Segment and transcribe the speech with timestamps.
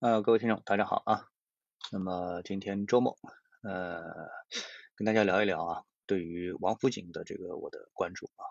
[0.00, 1.26] 呃，各位听众，大家好啊。
[1.92, 3.18] 那么今天周末，
[3.62, 4.02] 呃，
[4.96, 8.42] 跟大家聊一聊啊，对于王府井的这个我的关注啊。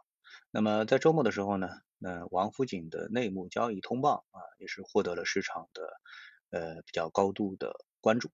[0.52, 1.68] 那么在周末的时候呢，
[1.98, 6.00] 那王府井的内幕交易通报啊，也是获得了市场的
[6.52, 8.30] 呃比较高度的关注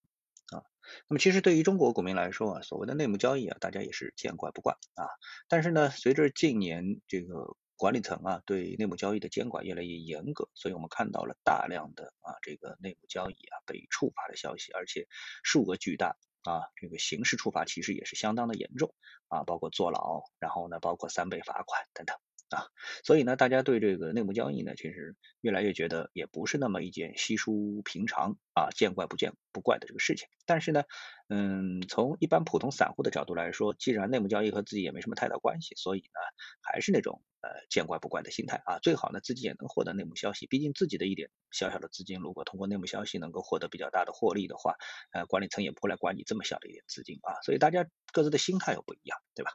[0.53, 0.59] 啊。
[1.07, 5.07] 那么其实对于中国股民来说啊，所谓的内幕交易啊，大家也是见怪不怪啊。
[5.47, 15.07] 但是呢，随着近年这个管理层啊对内幕交易的监管越来越严格，所以我们看到了大量的啊这个内幕交易啊被处罚的消息，而且
[15.43, 18.93] 数额巨大啊，这个刑事处罚其实也是相当的严重
[19.27, 22.15] 啊，包括坐牢，然后呢包括三倍罚款等等。
[22.49, 22.67] 啊，
[23.03, 30.27] 所以呢，大家对这个内幕交易呢，其实越来越觉得也不是那么一件稀疏平常啊，见怪不见不怪的这个事情。
[30.45, 30.83] 但是呢，
[31.27, 36.19] 嗯，从一般普通散户的角度来说，既然内幕交易和自己也没什么太大关系，所以呢，
[36.61, 38.79] 还是那种呃见怪不怪的心态啊。
[38.79, 44.75] 最好呢，自己也能获得内幕消息，毕竟自己的一点小小的资金，如果通过内幕消息能够获得比较大的获利的话，
[45.11, 47.41] 呃，管理层也不会来管你这么小的一点资金啊。
[47.43, 49.51] 所以大家各自的心态又不一样，对吧？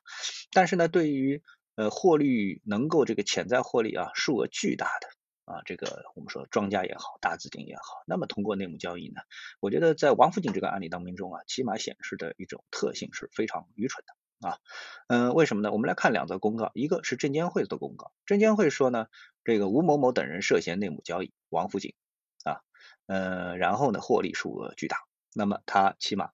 [0.52, 1.42] 但是呢，对于
[1.74, 5.08] 呃，获利能够这个潜在获利啊，数额巨大的
[5.50, 9.22] 啊，这个我们说庄家也好，大资金也好，那么通过内幕交易呢，
[9.60, 14.58] 我觉得在王府井这个案例当中啊，起码显示的一种特性是非常愚蠢的啊。
[15.08, 15.72] 嗯，为什么呢？
[15.72, 19.06] 我们来看两则公告，一个是证监会的公告，证监会说呢，
[19.44, 21.94] 这个吴某某等人涉嫌内幕交易王府井
[22.44, 22.60] 啊，
[23.06, 24.98] 嗯，然后呢获利数额巨大，
[25.34, 26.30] 那么他起码。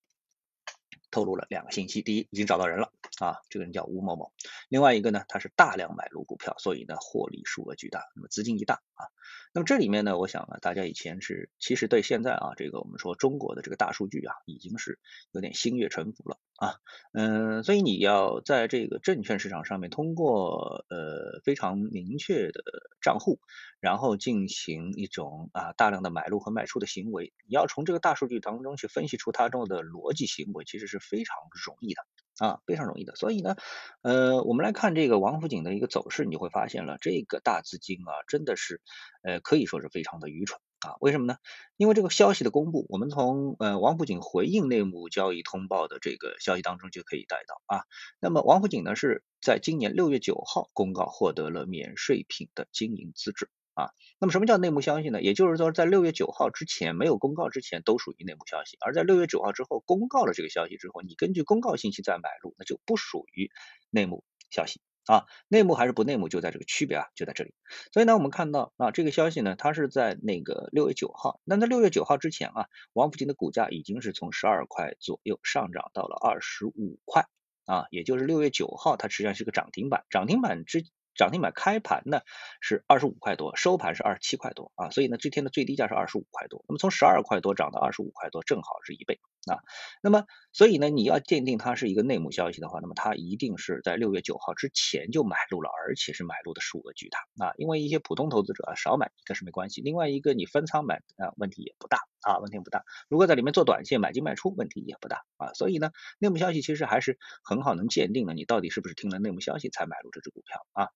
[1.08, 4.32] 透露了两个信息，第一，已经找到人了啊，这个人叫吴某某。
[4.68, 9.06] 另外一个呢，他是大量买入股票，所以呢，获利数额巨大，那么资金一大啊。
[9.52, 14.98] 那么这里面呢，我想啊，大家以前是，其实对现在啊，这个我们说中国的这个大数据啊，已经是
[15.32, 16.74] 有点心悦诚服了啊。
[17.12, 22.62] 嗯，所以你要在这个证券市场上面，通过呃非常明确的
[23.00, 23.40] 账户，
[23.80, 32.02] 然后进行一种啊大量的买入和卖出的行为，你要从这个大数据当中去分析出它中的逻辑行为，其实是非常容易的。
[32.38, 33.14] 啊，非常容易的。
[33.16, 33.56] 所以呢，
[34.02, 38.80] 呃，我们来看这个王府井的一个走势，你会发现了，这个大资金啊，真的是，
[39.22, 40.96] 呃，可以说是非常的愚蠢啊。
[41.00, 41.36] 为什么呢？
[41.76, 47.84] 因为这个消息的公布，我们从呃王府井回应内幕交易通报的这个消息当中就可以带到啊。
[48.20, 53.48] 那么王府井呢是在今年六月九号公告获得了免税品的经营资质。
[53.76, 55.20] 啊，那么什么叫内幕消息呢？
[55.20, 63.50] 也就是说，在六月九号之前没有公告之前都属于内幕消息，而在六月九号之后公告了这个消息之后，你根据公告信息再买入，那就不属于
[63.90, 65.26] 内幕消息啊。
[65.48, 67.52] 内幕还是不内幕，就在这个区别啊，就在这里。
[67.92, 77.26] 所以呢，我们看到啊，这个消息呢，它是在那个六月九号，那在六月九号之前啊，王府井的股价已经是从十二块左右上涨到了二十五块
[77.66, 80.82] 啊，也就是六月九号它实际上是个涨停板，涨停板之。
[81.16, 82.20] 涨停板开盘呢
[82.60, 89.18] 是二十五块多，收盘是二十七块多啊，所以呢这天的最低价是二十五块多，那么从十二块多涨到二十五块多，正好是一倍
[89.50, 89.58] 啊。
[90.02, 97.54] 那么所以呢你要鉴定它是一个内幕消息的话，那么它一定是在六月九号之前就买入了，而且是买入的数额巨大啊。
[97.56, 102.84] 因为一些普通投资者啊少买一个是没关系，另外一个你分仓买啊问题也不大啊，问题不大。
[103.08, 105.52] 如果在里面做短线买进卖出，问题也不大啊。
[105.54, 110.88] 所以呢内幕消息其实还是很好能鉴定的，你到底是不是听了内幕消息才买入这只股票啊？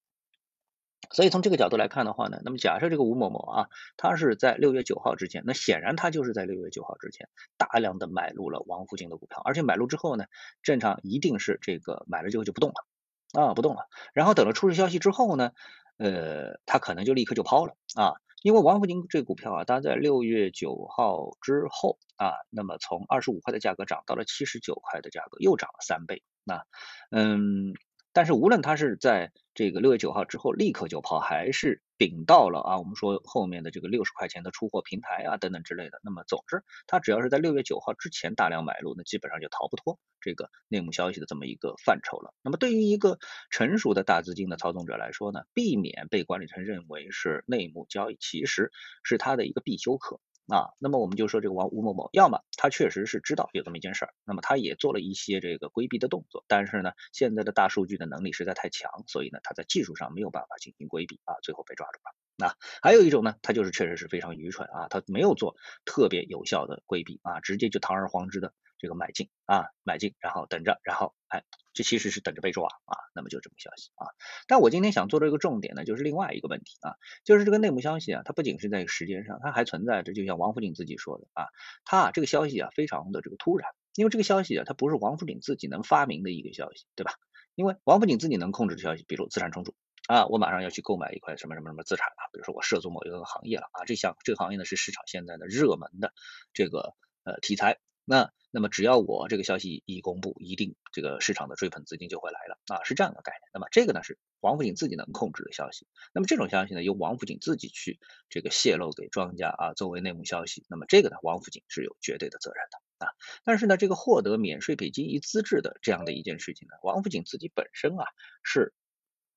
[1.12, 7.28] 所以从这个角度来看的话呢，那么假设这个吴某某啊，他是在六月九号之前，那显然他就是在六月九号之前
[7.59, 10.26] 大量的买入了王府井的股票，而且买入之后呢，
[10.62, 15.50] 正常一定是这个买了之后就不动了啊，不动了，然后等了出事消息之后呢，
[15.99, 26.65] 呃，他可能就立刻就抛了啊，因为王府井这股票啊，它在六月九号之后啊，那么从二十五块的价格涨到了七十九块的价格，又涨了三倍，那
[27.10, 27.75] 嗯。
[28.12, 42.34] 但是无论他是在这个六月九号之后立刻就抛，还是顶到了啊，我们说后面的这个六十块钱的出货平台啊等等之类的，那么总之他只要是在六月九号之前大量买入，那基本上就逃不脱这个内幕消息的这么一个范畴了。
[42.43, 43.19] 那么对于一个
[43.50, 48.72] 成熟的大资金的操纵者来说呢，避免被管理层认为是内幕交易，其实
[49.03, 50.20] 是他的一个必修课。
[50.50, 62.14] 啊，那么我们就说这个王吴某某，要么他确实是知道有这么一件事儿，那么他也做了一些这个规避的动作，但是呢，现在的大数据的能力实在太强，所以呢，他在技术上没有办法进行规避啊，最后被抓住了。
[62.37, 65.55] 那还有一种呢，他就是确实是非常愚蠢啊，他没有做
[65.85, 68.52] 特别有效的规避啊，直接就堂而皇之的。
[68.81, 71.44] 这个买进啊，买进，然后等着，然后哎，
[71.75, 74.09] 这其实是等着被抓啊，那么就这么消息啊。
[74.49, 81.49] 但我今天想做的一个重点呢，就是另外一个问题啊，就是这个内幕消息啊，它不仅是在时间上，它还存在着，就像王府井自己说的啊，
[81.85, 87.12] 它这个消息啊非常的这个突然，因为这个消息啊，它不是王府井自己能发明的一个消息，对吧？
[87.55, 89.75] 因为王府井自己能控制的消息，比如资产重组
[90.09, 96.12] 啊，我马上要去购买一块什么什么什么资产了，比如说我涉足某一个行业了啊，这项这个行业呢是市场现在的热门的
[96.53, 96.94] 这个
[97.25, 103.50] 呃题材，那那么只要我这个消息一公布，一定这个市场的追捧资金就会来了啊，是这样的概念。
[103.55, 107.99] 那么这个呢是王府井自己能控制的消息，那么这种消息呢由王府井自己去
[108.29, 113.12] 这个泄露给庄家啊作为内幕消息，那么这个呢王府井是有绝对的责任的啊。
[113.44, 118.05] 但是呢这个获得免税北京一资质的这样的一件事情呢，王府井自己本身啊
[118.43, 118.75] 是。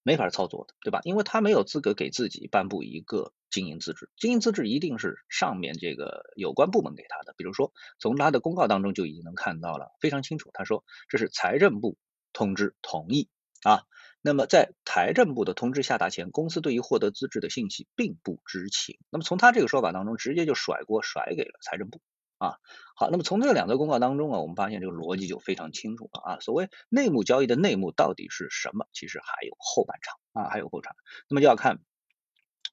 [0.03, 0.99] 没法操作的，对吧？
[1.03, 7.33] 因为他没有资格给自己颁布一个经营资质，经营资质一定是上面这个有关部门给他的。
[7.37, 10.51] 比如说，从他的公告当中就已经能看到了，非常清楚。
[10.53, 11.97] 他说这是财政部
[12.33, 13.29] 通知同意
[13.63, 13.83] 啊。
[14.21, 18.97] 那么在财政部的通知下达前，公司对于获得资质的信息并不知情。
[19.09, 21.99] 那么从他这个说法当中，直接就甩锅甩给了财政部。
[22.43, 22.57] 啊，
[22.97, 26.39] 好，那么从这两则公告当中啊，我们发现这个逻辑就非常清楚了啊。
[26.41, 28.85] 所谓内幕交易的内幕到底是什么？
[28.91, 30.93] 其实还有后半场啊，还有后场。
[31.29, 31.79] 那么就要看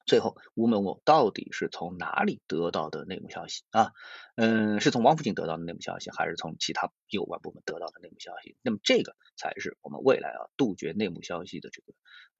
[0.05, 3.93] 最后吴某某到底是从哪里得到的内幕消息啊？
[4.35, 8.57] 嗯，是从王府井得到的内幕消息，还是从其他有关部门得到的内幕消息？
[8.61, 11.93] 那么这个才是我们未来啊杜绝内幕消息的这个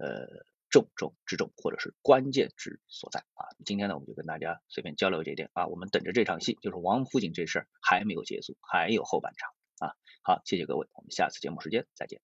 [0.06, 0.28] 呃。
[0.72, 3.46] 重中之重，或者是关键之所在啊！
[3.66, 5.68] 今天呢，我们就跟大家随便交流这一点啊。
[5.68, 9.94] 我们等着这场戏，就是王府井这事儿还没有结束，还有后半场啊。
[10.24, 12.22] 好，谢谢各位，我们下次节目时间再见。